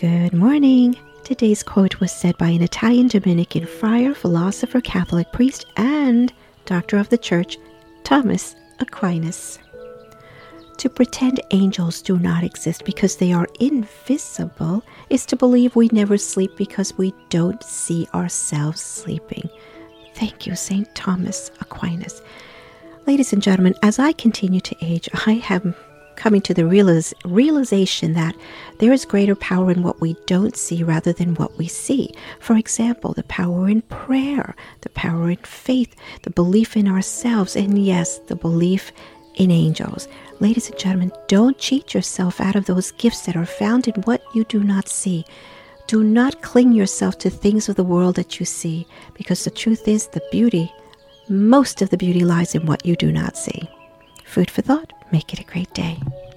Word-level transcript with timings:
Good 0.00 0.32
morning. 0.32 0.96
Today's 1.24 1.62
quote 1.62 2.00
was 2.00 2.10
said 2.10 2.38
by 2.38 2.48
an 2.48 2.62
Italian 2.62 3.08
Dominican 3.08 3.66
friar, 3.66 4.14
philosopher, 4.14 4.80
Catholic 4.80 5.30
priest, 5.30 5.66
and 5.76 6.32
doctor 6.64 6.96
of 6.96 7.10
the 7.10 7.18
church, 7.18 7.58
Thomas 8.02 8.56
Aquinas. 8.78 9.58
To 10.78 10.88
pretend 10.88 11.42
angels 11.50 12.00
do 12.00 12.18
not 12.18 12.44
exist 12.44 12.86
because 12.86 13.16
they 13.16 13.34
are 13.34 13.46
invisible 13.60 14.82
is 15.10 15.26
to 15.26 15.36
believe 15.36 15.76
we 15.76 15.90
never 15.92 16.16
sleep 16.16 16.52
because 16.56 16.96
we 16.96 17.12
don't 17.28 17.62
see 17.62 18.08
ourselves 18.14 18.80
sleeping. 18.80 19.50
Thank 20.14 20.46
you, 20.46 20.56
St. 20.56 20.88
Thomas 20.94 21.50
Aquinas. 21.60 22.22
Ladies 23.06 23.34
and 23.34 23.42
gentlemen, 23.42 23.74
as 23.82 23.98
I 23.98 24.12
continue 24.12 24.62
to 24.62 24.76
age, 24.80 25.10
I 25.26 25.32
have 25.32 25.76
coming 26.16 26.40
to 26.42 26.54
the 26.54 26.62
realiz- 26.62 27.14
realization 27.24 28.12
that 28.14 28.34
there 28.78 28.92
is 28.92 29.04
greater 29.04 29.34
power 29.34 29.70
in 29.70 29.82
what 29.82 30.00
we 30.00 30.16
don't 30.26 30.56
see 30.56 30.82
rather 30.82 31.12
than 31.12 31.34
what 31.36 31.56
we 31.58 31.66
see. 31.66 32.12
For 32.40 32.56
example, 32.56 33.12
the 33.12 33.24
power 33.24 33.68
in 33.68 33.82
prayer, 33.82 34.54
the 34.82 34.90
power 34.90 35.30
in 35.30 35.38
faith, 35.38 35.94
the 36.22 36.30
belief 36.30 36.76
in 36.76 36.88
ourselves, 36.88 37.56
and 37.56 37.84
yes, 37.84 38.18
the 38.18 38.36
belief 38.36 38.92
in 39.36 39.50
angels. 39.50 40.08
Ladies 40.40 40.68
and 40.68 40.78
gentlemen, 40.78 41.12
don't 41.28 41.58
cheat 41.58 41.94
yourself 41.94 42.40
out 42.40 42.56
of 42.56 42.66
those 42.66 42.92
gifts 42.92 43.22
that 43.22 43.36
are 43.36 43.46
found 43.46 43.88
in 43.88 44.02
what 44.02 44.22
you 44.34 44.44
do 44.44 44.62
not 44.64 44.88
see. 44.88 45.24
Do 45.86 46.04
not 46.04 46.42
cling 46.42 46.72
yourself 46.72 47.18
to 47.18 47.30
things 47.30 47.68
of 47.68 47.76
the 47.76 47.84
world 47.84 48.16
that 48.16 48.38
you 48.38 48.46
see, 48.46 48.86
because 49.14 49.44
the 49.44 49.50
truth 49.50 49.88
is 49.88 50.06
the 50.08 50.22
beauty, 50.30 50.72
most 51.28 51.82
of 51.82 51.90
the 51.90 51.96
beauty 51.96 52.24
lies 52.24 52.54
in 52.54 52.66
what 52.66 52.84
you 52.84 52.96
do 52.96 53.12
not 53.12 53.36
see. 53.36 53.68
Food 54.30 54.48
for 54.48 54.62
thought. 54.62 54.92
Make 55.10 55.32
it 55.32 55.40
a 55.40 55.42
great 55.42 55.74
day. 55.74 55.98